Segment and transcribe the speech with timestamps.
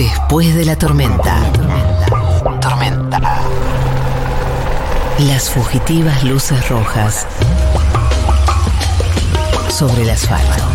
[0.00, 1.42] Después de la tormenta.
[2.58, 3.20] Tormenta.
[5.18, 7.26] Las fugitivas luces rojas
[9.68, 10.69] sobre el asfalto.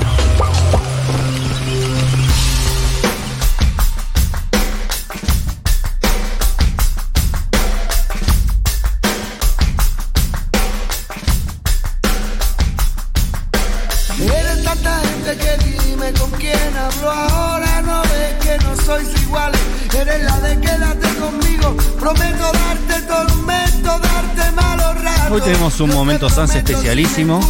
[25.36, 27.42] Hoy tenemos un momento Sans especialísimo.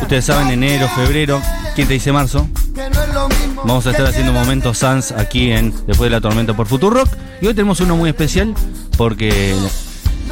[0.00, 1.42] Ustedes saben, enero, febrero.
[1.74, 2.48] ¿Quién te dice marzo?
[3.56, 7.10] Vamos a estar haciendo momentos Sans aquí en Después de la Tormenta por Futurock.
[7.42, 8.54] Y hoy tenemos uno muy especial
[8.96, 9.54] porque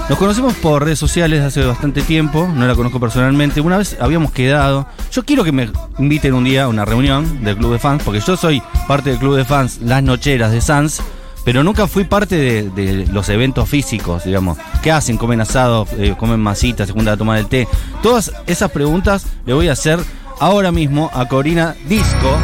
[0.08, 2.48] nos conocemos por redes sociales hace bastante tiempo.
[2.50, 3.60] No la conozco personalmente.
[3.60, 4.86] Una vez habíamos quedado.
[5.12, 8.20] Yo quiero que me inviten un día a una reunión del club de fans porque
[8.20, 11.02] yo soy parte del club de fans Las Nocheras de Sans.
[11.44, 14.58] Pero nunca fui parte de, de los eventos físicos, digamos.
[14.82, 15.16] ¿Qué hacen?
[15.16, 15.86] ¿Comen asado?
[15.98, 16.86] eh, ¿Comen masitas?
[16.88, 17.66] ¿Se juntan a tomar el té?
[18.02, 19.98] Todas esas preguntas le voy a hacer
[20.38, 22.36] ahora mismo a Corina Disco,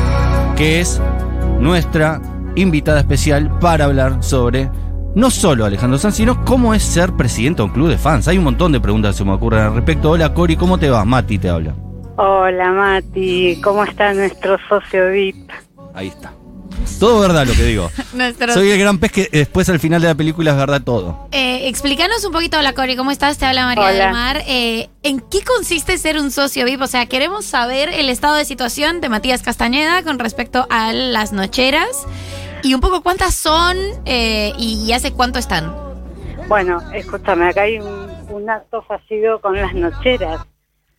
[0.57, 1.01] que es
[1.61, 2.21] nuestra
[2.55, 4.71] invitada especial para hablar sobre
[5.15, 8.29] no solo Alejandro Sanz, sino cómo es ser presidente de un club de fans.
[8.29, 10.11] Hay un montón de preguntas que se me ocurren al respecto.
[10.11, 11.05] Hola Cori, ¿cómo te va?
[11.05, 11.75] Mati te habla.
[12.17, 15.51] Hola Mati, ¿cómo está nuestro socio VIP?
[15.95, 16.33] Ahí está.
[17.01, 17.91] Todo verdad lo que digo.
[18.15, 21.29] Nuestro- Soy el gran pez que después al final de la película es verdad todo.
[21.33, 23.39] Eh, explícanos un poquito, hola Cori, ¿cómo estás?
[23.39, 23.93] Te habla María Hola.
[24.05, 24.43] del Mar.
[24.47, 26.81] Eh, ¿En qué consiste ser un socio VIP?
[26.83, 31.33] O sea, queremos saber el estado de situación de Matías Castañeda con respecto a las
[31.33, 32.07] nocheras
[32.63, 35.75] y un poco cuántas son eh, y hace cuánto están.
[36.49, 40.41] Bueno, escúchame, acá hay un, un acto fallido con las nocheras.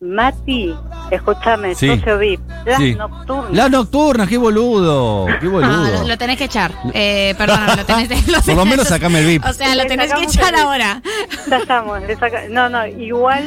[0.00, 0.72] Mati,
[1.10, 1.88] escúchame, Sí.
[1.88, 2.94] socio VIP, las Sí.
[2.94, 3.50] nocturnas.
[3.52, 5.26] La nocturna, qué boludo.
[5.40, 6.02] Qué Ah, boludo.
[6.02, 6.70] lo, lo tenés que echar.
[6.94, 9.44] Eh, perdóname, lo tenés, lo Por lo tenés- menos sacame el VIP.
[9.44, 11.02] O sea, lo Le tenés que echar ahora.
[11.50, 13.42] Ya estamos, le saca- no, no, igual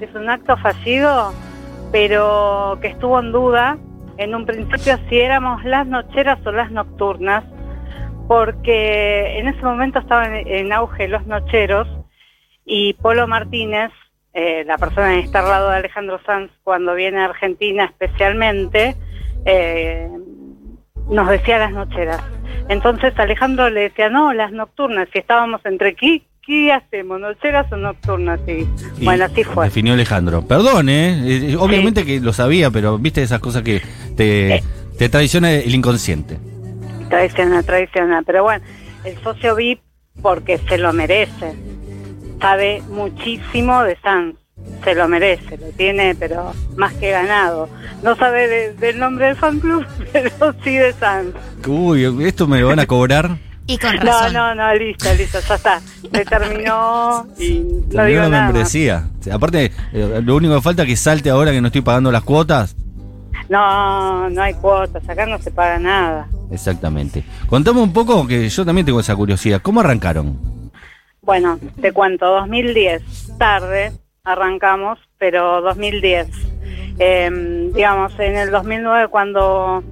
[0.00, 1.32] es un acto fallido,
[1.90, 3.76] pero que estuvo en duda
[4.18, 7.42] en un principio si éramos las nocheras o las nocturnas,
[8.28, 11.88] porque en ese momento estaban en auge los nocheros
[12.64, 13.90] y Polo Martínez,
[14.38, 18.94] eh, la persona está al lado de Alejandro Sanz cuando viene a Argentina especialmente,
[19.46, 20.08] eh,
[21.10, 22.20] nos decía las nocheras.
[22.68, 27.18] Entonces Alejandro le decía, no, las nocturnas, si estábamos entre qué, ¿qué hacemos?
[27.20, 28.38] ¿Nocheras o nocturnas?
[28.46, 28.66] Y,
[29.00, 29.64] Y bueno, así fue.
[29.66, 30.42] Definió Alejandro.
[30.46, 31.52] Perdón, ¿eh?
[31.52, 33.80] Eh, Obviamente que lo sabía, pero viste esas cosas que
[34.16, 34.62] te, Eh.
[34.98, 36.38] te traiciona el inconsciente.
[37.08, 38.24] Tradicional, tradicional.
[38.26, 38.64] Pero bueno,
[39.04, 39.80] el socio VIP,
[40.20, 41.54] porque se lo merece,
[42.40, 44.36] sabe muchísimo de Sanz.
[44.84, 47.68] Se lo merece, lo tiene, pero más que ganado.
[48.02, 50.30] No sabe de- del nombre del fan club, pero
[50.64, 51.34] sí de Sanz.
[51.66, 53.36] Uy, esto me lo van a cobrar.
[53.68, 54.32] Y con No, razón.
[54.32, 55.80] no, no, listo, listo, ya está.
[55.80, 58.28] Se terminó y no También digo nada.
[58.30, 58.52] más.
[58.52, 59.04] membresía.
[59.32, 62.22] Aparte, eh, lo único que falta es que salte ahora que no estoy pagando las
[62.22, 62.76] cuotas.
[63.48, 66.28] No, no hay cuotas, acá no se paga nada.
[66.50, 67.24] Exactamente.
[67.48, 69.60] Contame un poco, que yo también tengo esa curiosidad.
[69.62, 70.38] ¿Cómo arrancaron?
[71.26, 73.90] Bueno, te cuento, 2010, tarde
[74.22, 76.28] arrancamos, pero 2010.
[77.00, 79.82] Eh, digamos, en el 2009 cuando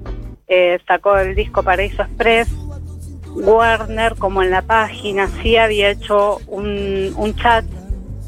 [0.47, 2.47] eh, sacó el disco Paraíso Express,
[3.35, 7.65] Warner, como en la página, sí había hecho un, un chat.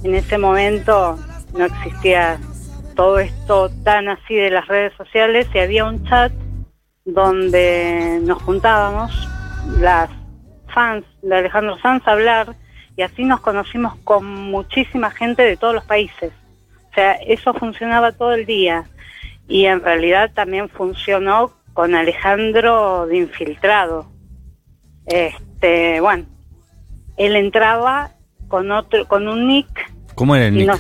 [0.04, 1.18] En ese momento
[1.58, 2.38] no existía
[2.98, 6.34] todo esto tan así de las redes sociales y había un chat
[7.06, 9.30] donde nos juntábamos
[9.80, 10.10] las
[10.74, 12.67] fans de Alejandro Sanz a hablar
[12.98, 16.34] y así nos conocimos con muchísima gente de todos los países.
[16.90, 18.86] O sea, eso funcionaba todo el día
[19.48, 24.12] y en realidad también funcionó con Alejandro de infiltrado.
[25.06, 26.26] Este, bueno,
[27.18, 28.14] él entraba
[28.48, 30.68] con otro, con un nick ¿Cómo era el nick?
[30.68, 30.76] no,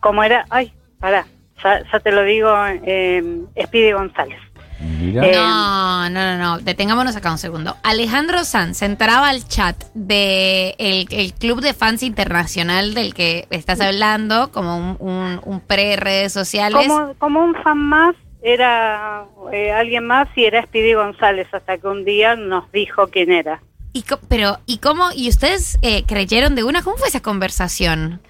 [0.00, 1.26] como era, ay, pará,
[1.62, 3.22] ya, ya te lo digo, eh,
[3.64, 4.40] Speedy González.
[4.80, 6.58] Eh, No, no, no, no.
[6.58, 7.76] Detengámonos acá un segundo.
[7.82, 13.80] Alejandro Sanz entraba al chat de el, el club de fans internacional del que estás
[13.80, 16.86] hablando, como un, un, un pre-redes sociales.
[16.86, 21.88] Como, como un fan más, era eh, alguien más y era Speedy González, hasta que
[21.88, 23.60] un día nos dijo quién era.
[23.92, 25.08] Y co- pero, ¿y cómo?
[25.14, 26.82] ¿Y ustedes eh, creyeron de una?
[26.82, 28.20] ¿Cómo fue esa conversación?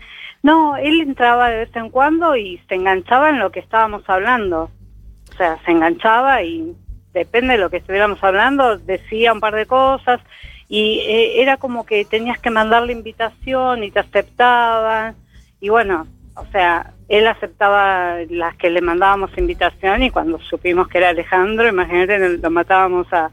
[0.42, 4.70] No, él entraba de vez en cuando y se enganchaba en lo que estábamos hablando.
[5.38, 6.76] Sea, se enganchaba y
[7.14, 10.20] depende de lo que estuviéramos hablando, decía un par de cosas
[10.68, 15.16] y eh, era como que tenías que mandarle invitación y te aceptaban.
[15.60, 20.98] Y bueno, o sea, él aceptaba las que le mandábamos invitación y cuando supimos que
[20.98, 23.30] era Alejandro, imagínate, lo matábamos a,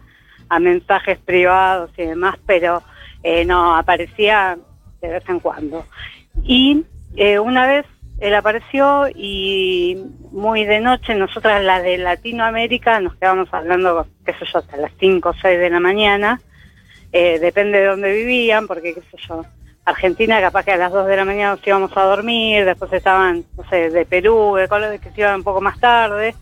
[0.50, 2.82] a mensajes privados y demás, pero
[3.24, 4.58] eh, no, aparecía
[5.02, 5.86] de vez en cuando.
[6.44, 6.86] Y
[7.16, 7.86] eh, una vez
[8.20, 9.98] él apareció y
[10.32, 14.92] muy de noche, nosotras las de Latinoamérica nos quedamos hablando, qué sé yo, hasta las
[15.00, 16.40] 5 o 6 de la mañana,
[17.12, 19.44] eh, depende de dónde vivían, porque qué sé yo,
[19.84, 23.44] Argentina capaz que a las 2 de la mañana nos íbamos a dormir, después estaban,
[23.58, 26.36] no sé, de Perú, de Colombia, que se iban un poco más tarde,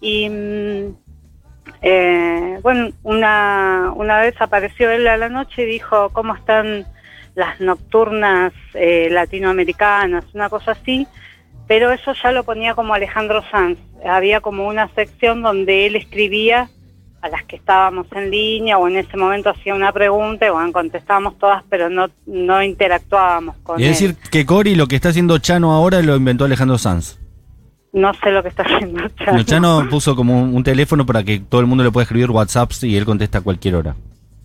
[0.00, 0.96] y mm,
[1.82, 6.86] eh, bueno, una, una vez apareció él a la noche y dijo, ¿cómo están
[7.34, 10.24] las nocturnas eh, latinoamericanas?
[10.34, 11.06] Una cosa así,
[11.66, 13.78] pero eso ya lo ponía como Alejandro Sanz.
[14.04, 16.68] Había como una sección donde él escribía
[17.22, 20.72] a las que estábamos en línea o en ese momento hacía una pregunta y bueno,
[20.72, 23.90] contestábamos todas, pero no, no interactuábamos con Y él.
[23.90, 27.18] decir, que Cori lo que está haciendo Chano ahora lo inventó Alejandro Sanz.
[27.92, 29.36] No sé lo que está haciendo Chano.
[29.36, 32.30] No, Chano puso como un, un teléfono para que todo el mundo le pueda escribir
[32.30, 33.96] WhatsApps y él contesta a cualquier hora.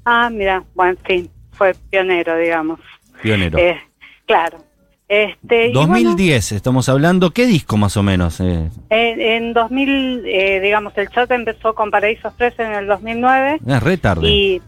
[0.03, 2.79] Ah, mira, bueno, sí, fue pionero, digamos.
[3.21, 3.57] Pionero.
[3.57, 3.79] Eh,
[4.25, 4.59] claro.
[5.07, 7.31] Este, y bueno, 2010 estamos hablando.
[7.31, 8.39] ¿Qué disco más o menos?
[8.39, 13.59] Eh, en, en 2000, eh, digamos, el chat empezó con Paraíso Express en el 2009
[13.67, 14.27] es re tarde.
[14.27, 14.61] y,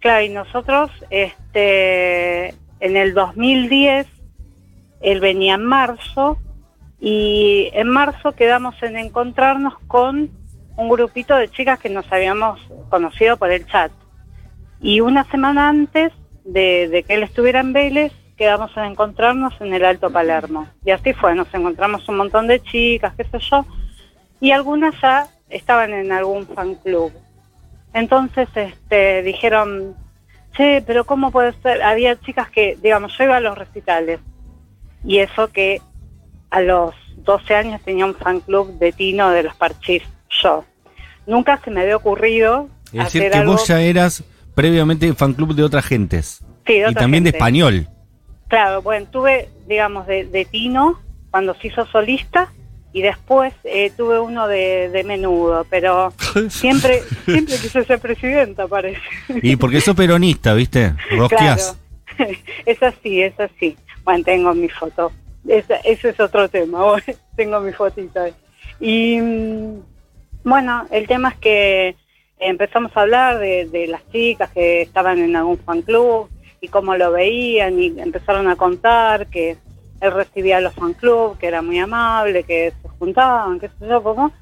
[0.00, 2.48] claro, y nosotros, este,
[2.80, 4.06] en el 2010,
[5.00, 6.38] él venía en marzo
[7.00, 10.30] y en marzo quedamos en encontrarnos con
[10.76, 13.92] un grupito de chicas que nos habíamos conocido por el chat.
[14.80, 16.12] Y una semana antes
[16.44, 20.68] de, de que él estuviera en Vélez, quedamos en encontrarnos en el Alto Palermo.
[20.84, 23.64] Y así fue, nos encontramos un montón de chicas, qué sé yo,
[24.40, 27.12] y algunas ya estaban en algún fan club.
[27.92, 29.94] Entonces este, dijeron,
[30.56, 31.82] che, pero ¿cómo puede ser?
[31.82, 34.20] Había chicas que, digamos, yo iba a los recitales,
[35.04, 35.80] y eso que
[36.50, 40.02] a los 12 años tenía un fan club de Tino de los Parchís,
[40.42, 40.64] yo.
[41.26, 43.52] Nunca se me había ocurrido es decir, hacer que algo...
[43.52, 44.24] vos ya eras
[44.54, 46.44] previamente fan club de otras gentes.
[46.66, 47.88] Sí, de y otra también de español.
[48.48, 52.52] Claro, bueno, tuve, digamos, de, de Tino cuando se hizo solista
[52.92, 56.12] y después eh, tuve uno de, de menudo, pero
[56.48, 59.00] siempre siempre quise ser presidenta, parece.
[59.42, 60.94] Y porque sos peronista, ¿viste?
[61.10, 61.76] Rosqueás.
[62.16, 62.32] Claro,
[62.66, 63.76] es así, es así.
[64.04, 65.10] Bueno, tengo mi foto.
[65.46, 67.04] Ese, ese es otro tema, bueno,
[67.36, 68.20] tengo mi fotito.
[68.20, 68.32] ahí.
[68.80, 69.80] Y mm,
[70.44, 71.96] bueno, el tema es que
[72.48, 76.28] empezamos a hablar de, de las chicas que estaban en algún fan club
[76.60, 79.56] y cómo lo veían y empezaron a contar que
[80.00, 83.88] él recibía a los fan club, que era muy amable, que se juntaban, qué sé
[83.88, 84.32] yo, cómo.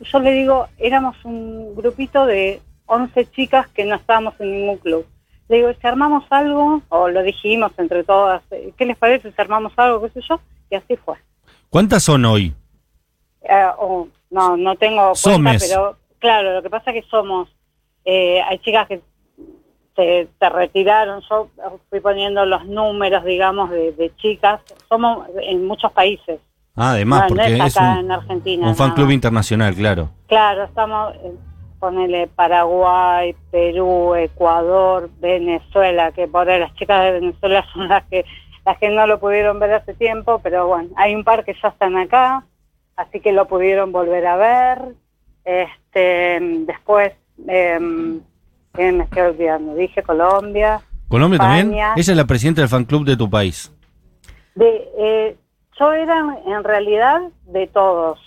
[0.00, 5.06] Yo le digo, éramos un grupito de 11 chicas que no estábamos en ningún club.
[5.48, 9.40] Le digo, si armamos algo, o lo dijimos entre todas, eh, ¿qué les parece si
[9.40, 10.40] armamos algo, qué sé yo?
[10.70, 11.16] Y así fue.
[11.68, 12.54] ¿Cuántas son hoy?
[13.42, 15.68] Eh, o- no, no tengo cuenta, Somes.
[15.68, 17.48] pero claro, lo que pasa es que somos,
[18.04, 19.00] eh, hay chicas que
[19.96, 21.48] se, se retiraron, yo
[21.90, 26.38] fui poniendo los números, digamos, de, de chicas, somos en muchos países,
[26.76, 28.68] Ah, además, no, porque es es acá un, en Argentina.
[28.68, 30.08] un fan club internacional, claro.
[30.28, 31.32] Claro, estamos, eh,
[31.78, 38.24] ponele Paraguay, Perú, Ecuador, Venezuela, que por ahí las chicas de Venezuela son las que
[38.64, 41.68] las que no lo pudieron ver hace tiempo, pero bueno, hay un par que ya
[41.68, 42.44] están acá,
[42.96, 44.94] así que lo pudieron volver a ver.
[45.50, 47.12] Este, después,
[47.46, 47.78] ¿qué
[48.92, 49.74] me estoy olvidando?
[49.74, 50.80] Dije Colombia.
[51.08, 51.72] ¿Colombia también?
[51.74, 53.72] Ella es la presidenta del fan club de tu país.
[54.54, 55.36] De, eh,
[55.78, 58.20] yo era en realidad de todos.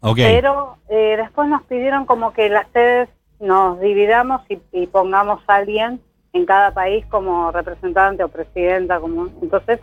[0.00, 0.16] Ok.
[0.16, 3.08] Pero eh, después nos pidieron como que las sedes
[3.40, 6.00] nos dividamos y, y pongamos a alguien
[6.34, 9.00] en cada país como representante o presidenta.
[9.00, 9.80] como Entonces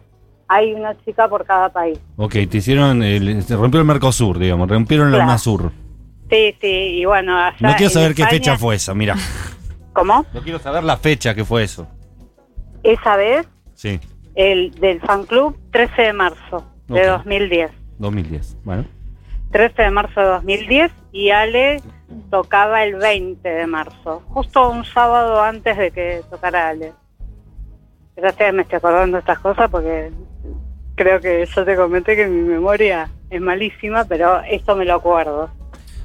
[0.47, 1.99] hay una chica por cada país.
[2.17, 5.23] Ok, te hicieron, el, se rompió el Mercosur, digamos, rompieron Claro.
[5.23, 5.71] UNASUR.
[6.31, 6.67] Sí, sí,
[7.01, 9.15] y bueno, allá No quiero en saber qué España- fecha fue esa, mira.
[9.93, 10.25] ¿Cómo?
[10.33, 11.87] No quiero saber la fecha que fue eso.
[12.83, 13.99] Esa vez, Sí,
[14.35, 17.17] el del fan club, 13 de marzo de Ok.
[17.17, 17.71] 2010.
[17.99, 18.55] 2010.
[18.63, 18.85] Bueno.
[19.51, 21.81] 13 de marzo de 2010 y Ale
[22.29, 26.93] tocaba el 20 de marzo, justo un sábado antes de que tocara Ale.
[28.15, 30.11] Gracias que me estoy acordando de estas cosas porque
[30.95, 35.49] creo que yo te comenté que mi memoria es malísima, pero esto me lo acuerdo.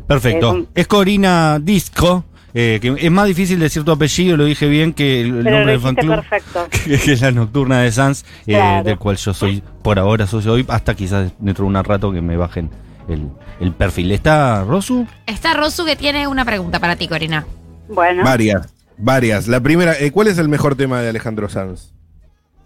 [0.06, 0.48] Perfecto.
[0.48, 4.66] Eh, un- Es Corina Disco, eh, que es más difícil decir tu apellido, lo dije
[4.68, 6.14] bien, que el, Pero nombre del fan club.
[6.14, 6.66] perfecto.
[7.04, 8.84] que es la nocturna de Sans, eh, Claro.
[8.84, 12.20] del cual yo soy, por ahora soy hoy, hasta quizás dentro de un rato que
[12.22, 12.70] me bajen
[13.08, 13.28] el,
[13.60, 14.12] el perfil.
[14.12, 15.06] ¿Está Rosu?
[15.26, 17.46] Está Rosu que tiene una pregunta para ti, Corina.
[17.88, 19.46] Bueno, Varias, varias.
[19.48, 21.92] La primera, eh, ¿cuál es el mejor tema de Alejandro Sanz?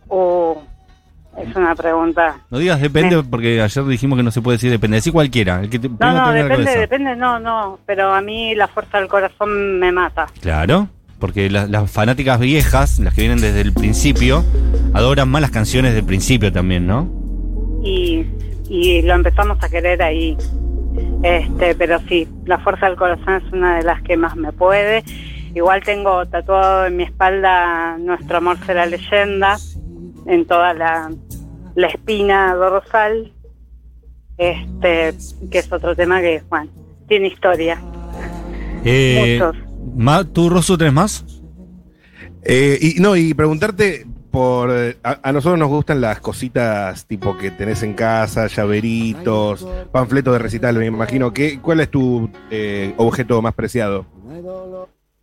[0.08, 0.54] uh,
[1.38, 2.40] es una pregunta.
[2.50, 4.96] No digas depende, porque ayer dijimos que no se puede decir depende.
[4.96, 5.60] Decí cualquiera.
[5.62, 9.08] El que te, No, no, depende, depende, no, no, pero a mí la fuerza del
[9.08, 10.26] corazón me mata.
[10.40, 10.88] Claro.
[11.18, 14.42] Porque la- las fanáticas viejas, las que vienen desde el principio,
[14.94, 17.08] adoran más las canciones del principio también, ¿no?
[17.82, 18.26] y,
[18.68, 20.36] y lo empezamos a querer ahí.
[21.22, 25.04] Este, pero sí, la fuerza del corazón es una de las que más me puede.
[25.54, 29.56] Igual tengo tatuado en mi espalda Nuestro amor será leyenda,
[30.26, 31.10] en toda la,
[31.74, 33.32] la espina dorsal,
[34.38, 35.14] este,
[35.50, 36.70] que es otro tema que, bueno,
[37.08, 37.80] tiene historia.
[38.84, 39.56] Eh, Muchos.
[39.96, 40.48] Ma- ¿Tú,
[40.78, 41.24] tenés más?
[42.42, 44.70] Eh, y no, y preguntarte por.
[44.70, 50.32] eh, A, a nosotros nos gustan las cositas tipo que tenés en casa, llaveritos, panfletos
[50.32, 51.32] de recital, me imagino.
[51.32, 54.06] ¿Qué, ¿Cuál es tu eh, objeto más preciado?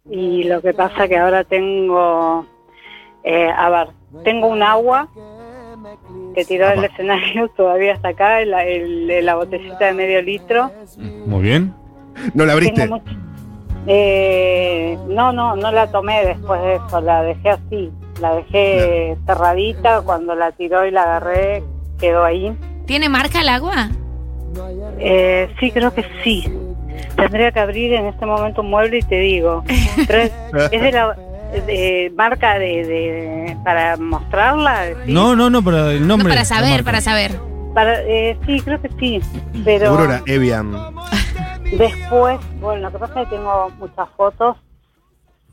[0.09, 2.45] Y lo que pasa que ahora tengo,
[3.27, 3.87] eh, a ver,
[4.23, 5.07] tengo un agua
[6.33, 10.71] que tiró del escenario, todavía está acá, la, el- la botellita de medio litro.
[11.25, 11.73] Muy bien.
[12.33, 12.87] ¿No la abriste?
[12.87, 13.03] Mucho-
[13.87, 17.91] Eh, no, no, no la tomé después de eso, la dejé así,
[18.21, 21.63] la dejé cerradita, cuando la tiró y la agarré
[21.99, 22.55] quedó ahí.
[22.85, 23.89] ¿Tiene marca el agua?
[24.99, 26.51] Eh, sí, creo que sí.
[27.15, 29.63] Tendría que abrir en este momento un mueble y te digo.
[30.07, 30.31] Pero es,
[30.71, 31.15] es de la
[31.51, 34.85] de marca de, de para mostrarla.
[35.05, 35.11] ¿sí?
[35.13, 36.29] No, no, no, pero el No, nombre.
[36.29, 37.31] para saber, para saber.
[37.73, 39.21] Para, eh, sí, creo que sí.
[39.63, 40.71] Pero Seguro era Evian.
[41.77, 44.57] después, bueno, lo que pasa es que tengo muchas fotos.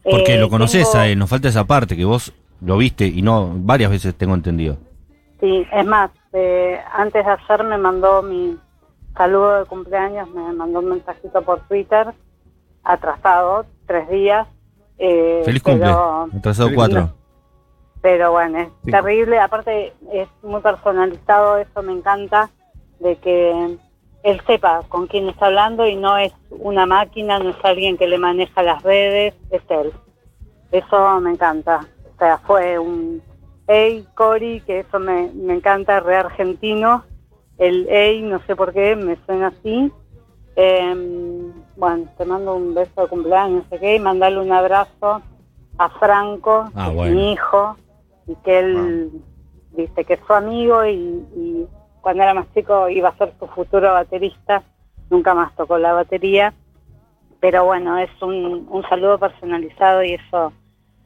[0.03, 3.07] Porque Eh, lo conoces tengo- a él, nos falta esa parte que vos lo viste
[3.07, 4.77] y no varias veces tengo entendido.
[5.41, 8.57] Sí, es más, eh, antes de ayer me mandó mi
[9.17, 12.09] saludo de cumpleaños, me mandó un mensajito por Twitter,
[12.83, 14.47] atrasado, tres días.
[14.99, 15.87] Eh, Feliz cumple.
[15.87, 17.11] pero- Atrasado cuatro.
[18.03, 18.91] Pero bueno, es Sí.
[18.91, 19.39] terrible.
[19.39, 21.59] Aparte, es muy personalizado.
[21.59, 22.51] Eso me encanta.
[23.01, 23.77] De que
[24.23, 28.07] él sepa con quién está hablando y no es una máquina, no es alguien que
[28.07, 29.93] le maneja las redes, es él.
[30.71, 31.81] Eso me encanta.
[32.15, 33.23] O sea, fue un.
[33.67, 37.05] Hey, Cory, que eso me, me encanta, re argentino.
[37.59, 39.91] El hey, no sé por qué, me suena así.
[40.57, 41.53] Em,
[41.85, 45.23] bueno, te mando un beso de cumpleaños, sé qué, y mandarle un abrazo
[45.79, 47.15] a Franco, Ah, bueno.
[47.17, 47.77] mi hijo,
[48.27, 49.11] y que él
[49.77, 51.67] dice que es su amigo y, y
[52.01, 54.63] cuando era más chico iba a ser su futuro baterista,
[55.11, 56.53] nunca más tocó la batería,
[57.41, 60.53] pero bueno, es un, un saludo personalizado y eso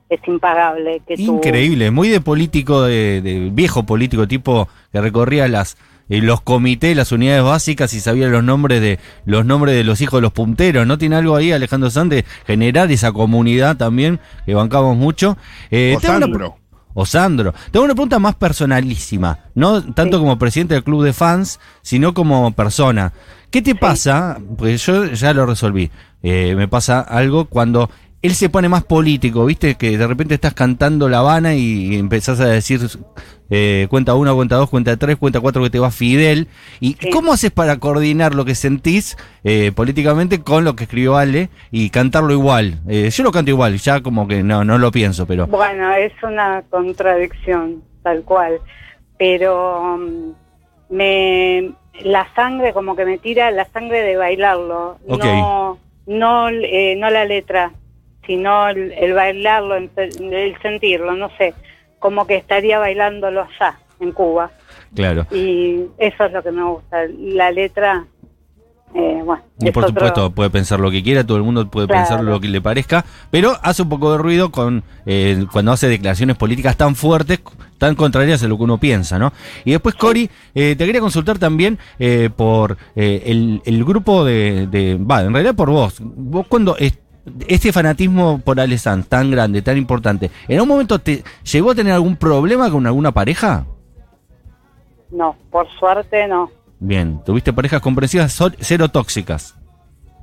[0.08, 1.00] es impagable.
[1.06, 5.76] Que tú- Increíble, muy de político, de, de viejo político, tipo que recorría las
[6.08, 10.00] eh, los comités, las unidades básicas y sabía los nombres de los nombres de los
[10.00, 10.86] hijos de los punteros.
[10.86, 15.36] ¿No tiene algo ahí, Alejandro de generar esa comunidad también que bancamos mucho?
[15.70, 16.38] Eh, O tengo una Sandro.
[16.54, 16.62] pre-
[16.94, 17.54] o Sandro.
[17.70, 20.20] Tengo una pregunta más personalísima, no tanto Sí.
[20.22, 23.12] como presidente del club de fans, sino como persona.
[23.50, 24.38] ¿Qué te pasa?
[24.56, 25.90] Pues yo ya lo resolví.
[26.22, 27.90] Eh, me pasa algo cuando
[28.22, 29.76] él se pone más político, ¿viste?
[29.76, 32.80] Que de repente estás cantando La Habana y empezás a decir
[33.50, 36.48] eh, cuenta uno, cuenta dos, cuenta tres, cuenta cuatro que te va Fidel.
[36.80, 37.10] ¿Y Sí.
[37.10, 41.90] cómo haces para coordinar lo que sentís eh, políticamente con lo que escribió Ale y
[41.90, 42.80] cantarlo igual?
[42.88, 45.46] Eh, yo lo canto igual, ya como que no, no lo pienso, pero...
[45.46, 48.58] Bueno, es una contradicción, tal cual.
[49.16, 51.70] Pero mm, me
[52.02, 54.98] la sangre como que me tira la sangre de bailarlo.
[55.08, 55.24] Ok.
[55.24, 57.72] No, no, eh, no la letra,
[58.28, 61.54] sino el, el bailarlo, el, el sentirlo, no sé.
[61.98, 64.52] Como que estaría bailándolo allá, en Cuba.
[64.94, 65.26] Claro.
[65.32, 66.98] Y eso es lo que me gusta.
[67.18, 68.04] La letra,
[68.94, 69.42] eh, bueno.
[69.60, 72.02] Y por otro- supuesto puede pensar lo que quiera, todo el mundo puede Claro.
[72.02, 75.88] pensar lo que le parezca, pero hace un poco de ruido con eh, cuando hace
[75.88, 77.40] declaraciones políticas tan fuertes,
[77.78, 79.32] tan contrarias a lo que uno piensa, ¿no?
[79.64, 84.66] Y después, Cori, eh, te quería consultar también eh, por eh, el, el grupo de,
[84.68, 85.96] de- va, en realidad por vos.
[86.00, 86.98] Vos cuando es-
[87.46, 91.74] este fanatismo por Ale Sanz tan grande, tan importante, ¿en un momento te llegó a
[91.74, 93.66] tener algún problema con alguna pareja?
[95.10, 96.50] No, por suerte no.
[96.80, 99.56] Bien, tuviste parejas comprensivas, cero tóxicas.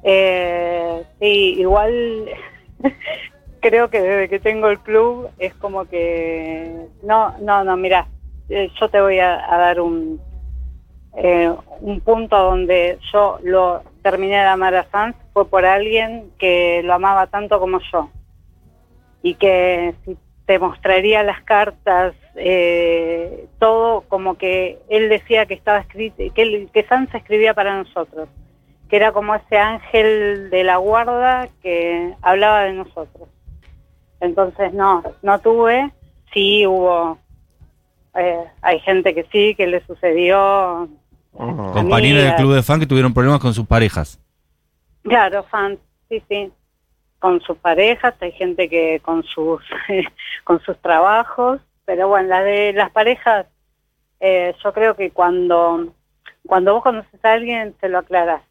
[0.03, 2.25] Eh, sí, igual
[3.59, 8.07] creo que desde que tengo el club es como que no, no, no, mira,
[8.49, 10.19] eh, yo te voy a, a dar un
[11.17, 16.81] eh, un punto donde yo lo terminé de amar a Sanz fue por alguien que
[16.85, 18.09] lo amaba tanto como yo
[19.21, 20.15] y que si
[20.45, 26.69] te mostraría las cartas eh, todo como que él decía que estaba escrito que él-
[26.73, 28.29] que Sanz escribía para nosotros
[28.89, 33.27] que era como ese ángel de la guarda que hablaba de nosotros.
[34.21, 35.91] Entonces no, no tuve,
[36.33, 37.17] sí hubo,
[38.15, 40.87] eh, hay gente que sí, que le sucedió,
[41.37, 41.71] Oh.
[41.73, 44.21] Compañeros del club de fan que tuvieron problemas con sus parejas.
[45.05, 46.51] Claro, fans, sí, sí.
[47.19, 49.61] con sus parejas, hay gente que con sus
[50.43, 53.45] con sus trabajos, pero bueno, la de las parejas,
[54.19, 55.93] eh, yo creo que cuando
[56.47, 58.41] cuando vos conoces a alguien se lo aclaras.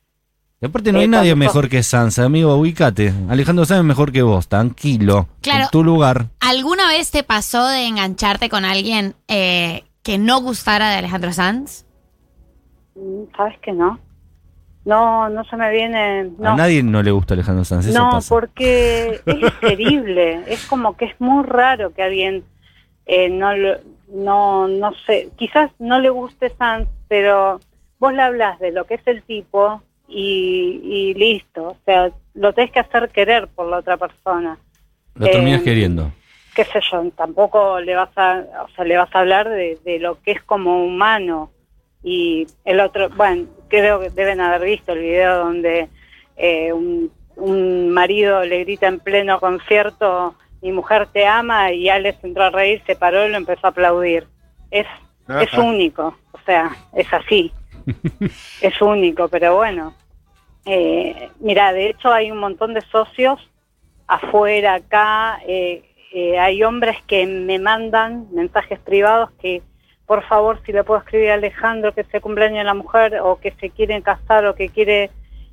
[0.60, 3.12] Y aparte no hay Eh, nadie cuando- mejor que Sansa, amigo, ubícate.
[3.28, 5.28] Alejandro Sanz es mejor que vos, tranquilo.
[5.42, 5.64] Claro.
[5.64, 6.26] En tu lugar.
[6.40, 11.84] ¿Alguna vez te pasó de engancharte con alguien eh, que no gustara de Alejandro Sanz?
[12.94, 13.98] Mm, ¿Sabes que no?
[14.84, 16.30] No, no se me viene.
[16.38, 16.50] No.
[16.50, 18.34] A nadie no le gusta Alejandro Sanz, eso No, pasa.
[18.34, 20.42] porque es terrible.
[20.46, 22.44] es como que es muy raro que alguien
[23.06, 23.52] eh, no,
[24.08, 27.60] no, no sé, quizás no le guste Sanz, pero
[27.98, 31.68] vos le hablas de lo que es el tipo y, y listo.
[31.68, 34.58] O sea, lo tenés que hacer querer por la otra persona.
[35.14, 36.12] Lo terminas eh, queriendo.
[36.54, 39.98] Qué sé yo, tampoco le vas a, o sea, le vas a hablar de, de
[39.98, 41.50] lo que es como humano.
[42.02, 43.46] Y el otro, bueno,
[43.78, 45.88] creo que deben haber visto el video donde
[46.36, 52.22] eh, un, un marido le grita en pleno concierto, mi mujer te ama, y Alex
[52.22, 54.26] entró a reír, se paró y lo empezó a aplaudir.
[54.70, 54.86] Es,
[55.28, 57.52] es único, o sea, es así.
[58.60, 59.94] es único, pero bueno.
[60.64, 63.38] Eh, mira, de hecho hay un montón de socios
[64.06, 69.62] afuera, acá, eh, eh, hay hombres que me mandan mensajes privados que,
[70.06, 73.20] por favor, si le puedo escribir a Alejandro que es el cumpleaños de la mujer
[73.22, 75.10] o que se quieren casar o que quiere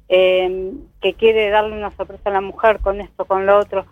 [0.10, 3.86] eh, que quiere darle una sorpresa a la mujer con esto, con lo otro.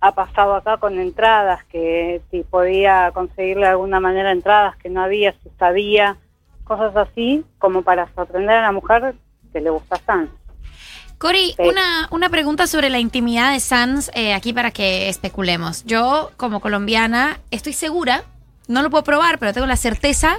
[0.00, 5.02] Ha pasado acá con entradas, que si podía conseguirle de alguna manera entradas que no
[5.02, 6.16] había, si sabía,
[6.64, 9.14] cosas así, como para sorprender a la mujer
[9.52, 10.30] que le gusta Sanz.
[11.18, 11.68] Cori, Sí.
[11.68, 15.84] una, una pregunta sobre la intimidad de Sanz eh, aquí para que especulemos.
[15.84, 18.24] Yo, como colombiana, estoy segura,
[18.68, 20.38] no lo puedo probar, pero tengo la certeza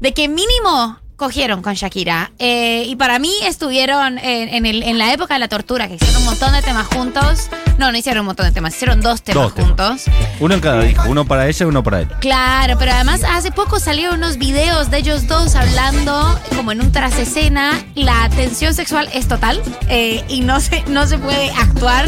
[0.00, 2.30] de que mínimo cogieron con Shakira.
[2.38, 5.96] Eh, y para mí estuvieron en, en el- en la época de la tortura, que
[5.96, 7.50] hicieron un montón de temas juntos.
[7.76, 9.68] No, no hicieron un montón de temas, hicieron dos temas Dos temas.
[9.68, 10.04] juntos.
[10.40, 12.08] Uno en cada disco, uno para ella y uno para él.
[12.20, 16.90] Claro, pero además hace poco salieron unos videos de ellos dos hablando como en un
[16.90, 17.78] tras escena.
[17.94, 22.06] La tensión sexual es total eh, y no se, no se puede actuar.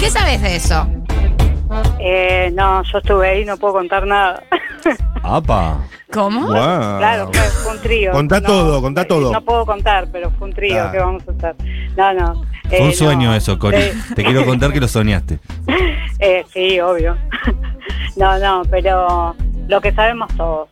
[0.00, 0.88] ¿Qué sabes de eso?
[2.00, 4.42] Eh, no, yo estuve ahí, no puedo contar nada.
[5.22, 5.78] ¡Apa!
[6.12, 6.46] ¿Cómo?
[6.46, 6.98] Guau.
[6.98, 8.12] Claro, fue, fue un trío.
[8.12, 9.32] Contá No, todo, contá todo.
[9.32, 10.92] No puedo contar, pero fue un trío Ah.
[10.92, 11.56] que vamos a hacer.
[11.96, 12.44] No, no.
[12.68, 13.34] Fue eh, un sueño no.
[13.34, 13.76] eso, Cori.
[13.78, 15.38] Eh, Te quiero contar que lo soñaste.
[16.18, 17.16] eh, sí, obvio.
[18.16, 19.34] no, no, pero
[19.68, 20.68] lo que sabemos todos.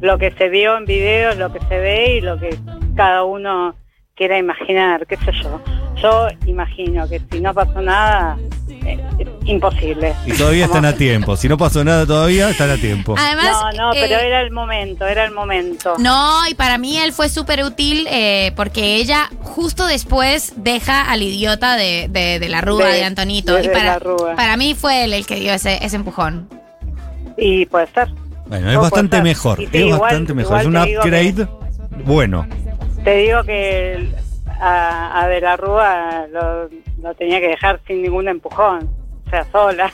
[0.00, 2.56] Lo que se vio en video, lo que se ve y lo que
[2.96, 3.74] cada uno
[4.14, 5.60] quiera imaginar, qué sé yo.
[5.96, 8.38] Yo imagino que si no pasó nada,
[8.86, 8.98] eh,
[9.44, 10.14] imposible.
[10.26, 11.36] Y todavía están a tiempo.
[11.36, 13.14] Si no pasó nada todavía, están a tiempo.
[13.18, 15.94] Además, No, no, pero eh, era el momento, era el momento.
[15.98, 21.22] No, y para mí él fue súper útil eh, porque ella justo después deja al
[21.22, 23.54] idiota de, de- de la Rúa, de, De- Antonito.
[23.54, 23.98] de y para,
[24.36, 26.48] para mí fue él el que dio ese, ese empujón.
[27.36, 28.08] Y puede ser.
[28.46, 29.58] Bueno, es No, bastante mejor.
[29.58, 30.60] sí, es igual- bastante mejor.
[30.60, 31.46] Es un upgrade
[32.04, 32.46] bueno.
[33.04, 34.14] Te digo que el-
[34.60, 36.68] a, a De la Rúa lo,
[37.02, 38.88] lo tenía que dejar sin ningún empujón,
[39.26, 39.90] o sea, sola.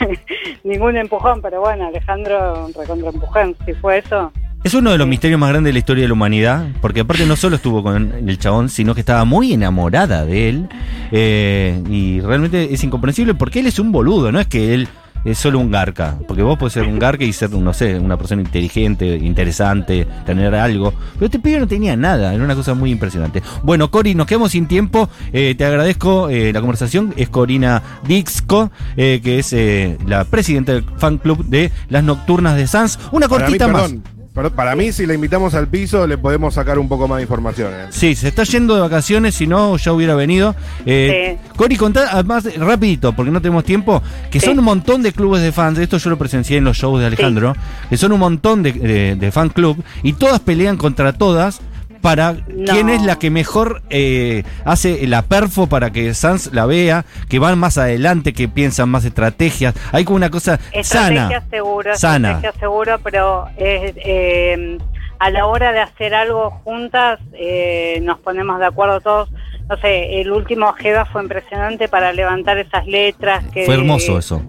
[0.64, 4.32] ningún empujón, pero bueno, Alejandro recontra empujón, si fue eso.
[4.64, 7.26] Es uno de los misterios más grandes de la historia de la humanidad, porque aparte
[7.26, 10.68] no solo estuvo con el chabón, sino que estaba muy enamorada de él.
[11.12, 14.88] eh, y realmente es incomprensible porque él es un boludo, no es que él
[15.24, 16.18] es solo un garca.
[16.26, 20.54] Porque vos podés ser un garca y ser, no sé, una persona inteligente, interesante, tener
[20.54, 20.92] algo.
[21.14, 23.42] Pero este pibe no tenía nada, era una cosa muy impresionante.
[23.62, 25.08] Bueno, Cori, nos quedamos sin tiempo.
[25.32, 27.14] eh, te agradezco eh, la conversación.
[27.16, 32.56] Es Corina Dixco, eh, que es eh, la presidenta del fan club de las Nocturnas
[32.56, 32.98] de Sans.
[33.12, 33.82] Una mí, cortita más.
[33.82, 34.02] perdón,
[34.34, 37.22] pero para mí, si la invitamos al piso, le podemos sacar un poco más de
[37.22, 37.72] información.
[37.72, 37.86] ¿eh?
[37.90, 40.56] Sí, se está yendo de vacaciones, si no ya hubiera venido.
[40.84, 44.46] Eh, Cori, contá, además, rapidito, porque no tenemos tiempo, que Sí.
[44.46, 47.06] son un montón de clubes de fans, esto yo lo presencié en los shows de
[47.06, 47.54] Alejandro,
[47.88, 51.60] que son un montón de, de- de fan club, y todas pelean contra todas
[52.04, 52.70] para No.
[52.72, 57.38] quién es la que mejor eh, hace la perfo para que Sans la vea, que
[57.38, 59.74] van más adelante, que piensan más estrategias.
[59.90, 61.44] Hay como una cosa Estrategia sana.
[61.50, 62.28] seguro, sana.
[62.32, 64.76] estrategia seguro, pero es, eh,
[65.18, 69.30] a la hora de hacer algo juntas eh, nos ponemos de acuerdo todos.
[69.70, 73.42] No sé, el último Jeva fue impresionante para levantar esas letras.
[73.54, 74.42] Que, Fue hermoso eso.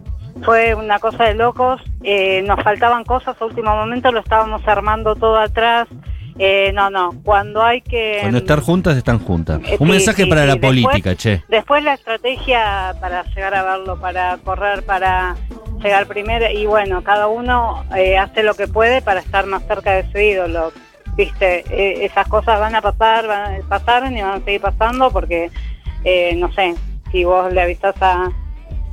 [0.44, 1.82] Fue una cosa de locos.
[2.04, 5.88] eh, nos faltaban cosas a último momento, lo estábamos armando todo atrás.
[6.38, 8.18] Eh, no, no, cuando hay que...
[8.22, 9.62] Cuando estar juntas, están juntas.
[9.66, 10.48] Eh, Un sí, mensaje sí, para sí.
[10.48, 11.44] la Después- política, che.
[11.48, 15.36] Después la estrategia para llegar a verlo, para correr, para
[15.82, 19.92] llegar primero y bueno, cada uno eh, hace lo que puede para estar más cerca
[19.94, 20.72] de su ídolo.
[21.16, 25.12] Viste, Eh, esas cosas van a pasar, van a pasar y van a seguir pasando
[25.12, 25.50] porque,
[26.04, 26.76] eh, no sé,
[27.12, 28.30] si vos le avisas a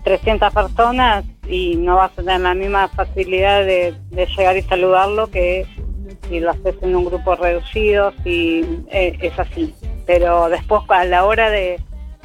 [0.04, 5.28] 300 personas y no vas a tener la misma facilidad de, de llegar y saludarlo
[5.30, 5.66] que
[6.32, 9.74] si lo haces en un grupo reducido, si eh, es así.
[10.06, 11.78] Pero después a la hora de,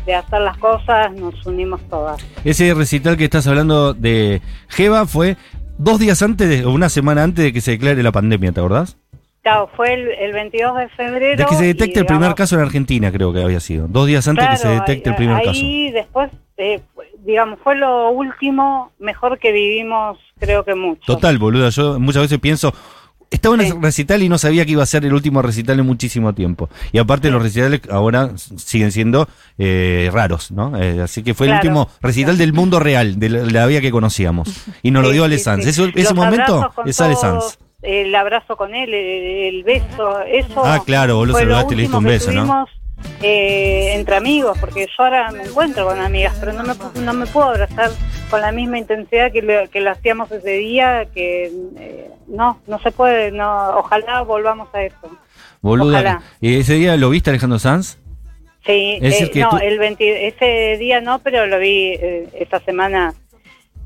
[0.06, 2.26] de hacer las cosas nos unimos todas.
[2.46, 5.36] Ese recital que estás hablando de Jeva fue
[5.78, 8.62] dos días antes, de, o una semana antes de que se declare la pandemia, ¿te
[8.62, 8.98] acordás?
[9.44, 11.38] Claro, fue el, el 22 de febrero.
[11.38, 13.88] De que se detecte y, el primer caso en Argentina, creo que había sido.
[13.88, 15.52] Dos días antes que se Claro, detecte el ahí- primer caso.
[15.52, 16.82] ahí después, eh,
[17.20, 21.02] digamos, fue lo último mejor que vivimos, creo que mucho.
[21.06, 21.70] Total, boluda.
[21.70, 22.74] Yo muchas veces pienso.
[23.30, 25.86] Estaba en el recital y no sabía que iba a ser el último recital en
[25.86, 26.70] muchísimo tiempo.
[26.94, 30.82] Y aparte los recitales ahora siguen siendo eh, raros, ¿no?
[30.82, 33.82] Eh, así que fue el último recital del mundo real, de la, de la vida
[33.82, 34.50] que conocíamos.
[34.82, 35.66] Y nos lo dio Ale Sanz.
[35.66, 35.92] sí.
[35.96, 37.58] Ese momento es Ale Sanz.
[37.82, 40.66] El abrazo con él, el, el beso, eso.
[40.66, 42.66] Ah, claro, vos lo saludaste y le diste un beso, ¿no?
[43.22, 47.26] eh, entre amigos, porque yo ahora me encuentro con amigas, pero no me, no me
[47.28, 47.92] puedo abrazar
[48.30, 52.80] con la misma intensidad que, le- que lo hacíamos ese día, que eh, no, no
[52.80, 55.18] se puede, no, ojalá volvamos a eso.
[55.62, 56.00] Boluda.
[56.00, 56.22] Ojalá.
[56.42, 57.98] ¿Y ese día lo viste, Alejandro Sanz?
[58.66, 62.28] Sí, Es eh, que no, tú- el 20 ese día no, pero lo vi eh,
[62.40, 63.14] esta semana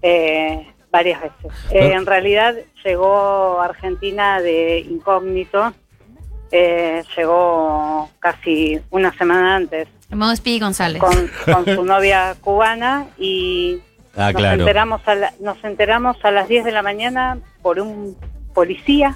[0.02, 1.52] eh, varias veces.
[1.72, 5.74] Eh, en realidad llegó a Argentina de incógnito,
[6.52, 11.00] eh, llegó casi una semana antes En modo Speedy González.
[11.00, 13.80] con, con su novia cubana y
[14.16, 14.60] Ah, nos, claro.
[14.62, 18.18] enteramos a la- nos enteramos a las 10 de la mañana por un
[18.54, 19.16] policía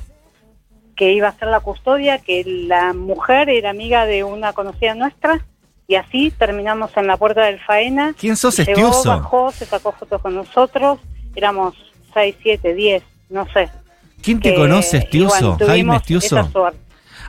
[0.95, 5.45] que iba a hacer la custodia, que la mujer era amiga de una conocida nuestra,
[5.87, 8.15] y así terminamos en la puerta del Faena.
[8.17, 9.09] ¿Quién sos, Llegó, Estiuso?
[9.09, 10.99] bajó, se sacó fotos con nosotros,
[11.35, 11.75] éramos
[12.13, 13.69] 6, 7, 10, no sé.
[14.23, 15.57] ¿Quién te Que, conoce, y Estiuso?
[15.57, 16.79] bueno, Jaime esa suerte.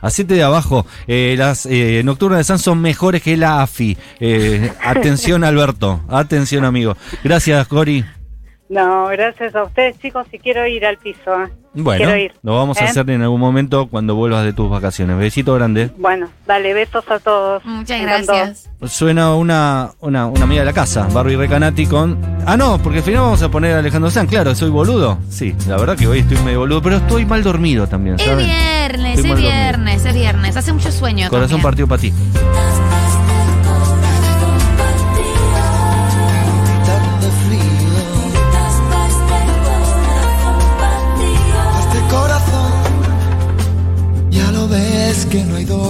[0.01, 0.85] Hacete de abajo.
[1.07, 3.97] Eh, las eh, nocturnas de San son mejores que la AFI.
[4.19, 6.01] Eh, atención, Alberto.
[6.09, 6.95] Atención, amigo.
[7.23, 8.03] Gracias, Cori.
[8.69, 11.33] No, gracias a ustedes, chicos, si quiero ir al piso.
[11.41, 11.47] ¿eh?
[11.73, 12.33] Bueno, Quiero ir.
[12.43, 12.87] lo vamos a ¿eh?
[12.89, 15.17] hacer en algún momento cuando vuelvas de tus vacaciones.
[15.17, 15.89] Besito grande.
[15.97, 17.63] Bueno, dale, besos a todos.
[17.63, 18.69] Muchas gracias.
[18.85, 22.17] Suena una, una, una amiga de la casa, Barbie Recanati con...
[22.45, 24.29] Ah, no, porque al final vamos a poner a Alejandro Sanz.
[24.29, 25.17] Claro, soy boludo.
[25.29, 29.15] Sí, la verdad que hoy estoy medio boludo, pero estoy mal dormido también, Es viernes,
[29.15, 29.49] Estoy es dormido.
[29.49, 30.57] viernes, es viernes.
[30.57, 31.29] Hace mucho sueño.
[31.29, 31.63] Corazón también.
[31.63, 32.11] partido para ti.